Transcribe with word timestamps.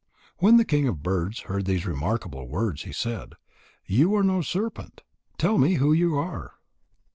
When 0.39 0.57
the 0.57 0.65
king 0.65 0.87
of 0.87 1.03
birds 1.03 1.41
heard 1.41 1.65
these 1.65 1.85
remarkable 1.85 2.47
words, 2.47 2.85
he 2.85 2.91
said: 2.91 3.35
"You 3.85 4.15
are 4.15 4.23
no 4.23 4.41
serpent. 4.41 5.03
Tell 5.37 5.59
me 5.59 5.75
who 5.75 5.93
you 5.93 6.15
are." 6.15 6.53